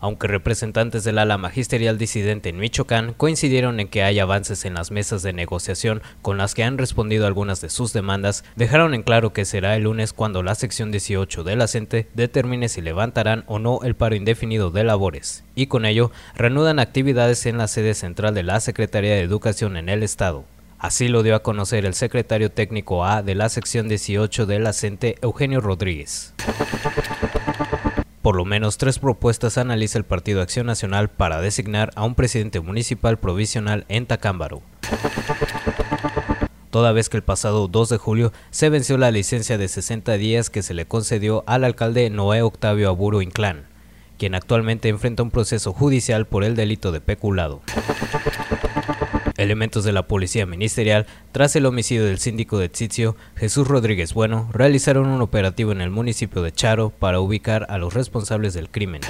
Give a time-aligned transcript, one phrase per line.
[0.00, 4.90] aunque representantes del ala magisterial disidente en Michoacán coincidieron en que hay avances en las
[4.90, 9.32] mesas de negociación con las que han respondido algunas de sus demandas, dejaron en claro
[9.32, 13.58] que será el lunes cuando la sección 18 de la CENTE determine si levantarán o
[13.58, 18.34] no el paro indefinido de labores, y con ello reanudan actividades en la sede central
[18.34, 20.44] de la Secretaría de Educación en el Estado.
[20.78, 24.72] Así lo dio a conocer el secretario técnico A de la sección 18 de la
[24.72, 26.34] CENTE, Eugenio Rodríguez.
[28.28, 32.60] Por lo menos tres propuestas analiza el Partido Acción Nacional para designar a un presidente
[32.60, 34.60] municipal provisional en Tacámbaro.
[36.68, 40.50] Toda vez que el pasado 2 de julio se venció la licencia de 60 días
[40.50, 43.64] que se le concedió al alcalde Noé Octavio Aburo Inclán,
[44.18, 47.62] quien actualmente enfrenta un proceso judicial por el delito de peculado.
[49.38, 54.50] Elementos de la Policía Ministerial, tras el homicidio del síndico de Tzitio, Jesús Rodríguez Bueno,
[54.52, 59.00] realizaron un operativo en el municipio de Charo para ubicar a los responsables del crimen.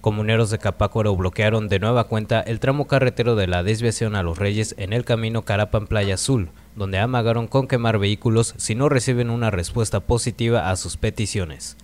[0.00, 4.38] Comuneros de Capácoro bloquearon de nueva cuenta el tramo carretero de la desviación a Los
[4.38, 9.30] Reyes en el camino Carapan Playa Azul, donde amagaron con quemar vehículos si no reciben
[9.30, 11.76] una respuesta positiva a sus peticiones.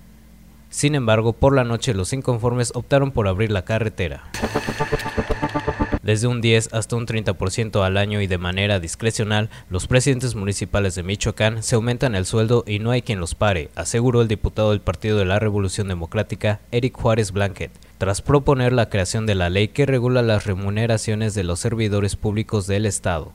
[0.71, 4.31] Sin embargo, por la noche los inconformes optaron por abrir la carretera
[6.09, 10.95] desde un 10 hasta un 30% al año y de manera discrecional, los presidentes municipales
[10.95, 14.71] de Michoacán se aumentan el sueldo y no hay quien los pare, aseguró el diputado
[14.71, 19.51] del Partido de la Revolución Democrática, Eric Juárez Blanquet, tras proponer la creación de la
[19.51, 23.35] ley que regula las remuneraciones de los servidores públicos del Estado.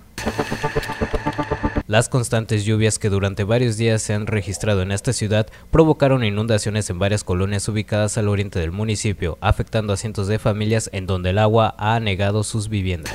[1.86, 6.90] Las constantes lluvias que durante varios días se han registrado en esta ciudad provocaron inundaciones
[6.90, 11.32] en varias colonias ubicadas al oriente del municipio, afectando a cientos de familias en donde
[11.32, 13.14] el agua ha anegado sus viviendas.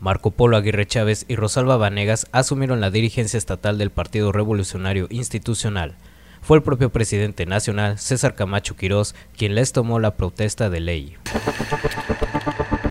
[0.00, 5.96] Marco Polo Aguirre Chávez y Rosalba Vanegas asumieron la dirigencia estatal del Partido Revolucionario Institucional.
[6.40, 11.16] Fue el propio presidente nacional, César Camacho Quirós, quien les tomó la protesta de ley.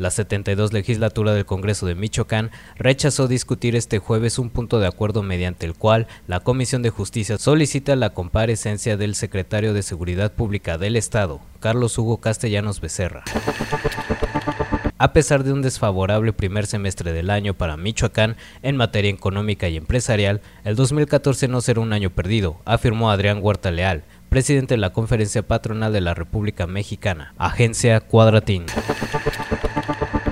[0.02, 5.22] La 72 legislatura del Congreso de Michoacán rechazó discutir este jueves un punto de acuerdo
[5.22, 10.79] mediante el cual la Comisión de Justicia solicita la comparecencia del secretario de Seguridad Pública
[10.79, 13.23] del Estado, Carlos Hugo Castellanos Becerra.
[14.97, 19.78] A pesar de un desfavorable primer semestre del año para Michoacán en materia económica y
[19.78, 24.94] empresarial, el 2014 no será un año perdido, afirmó Adrián Huerta Leal, presidente de la
[24.94, 28.66] Conferencia Patronal de la República Mexicana, Agencia Cuadratín.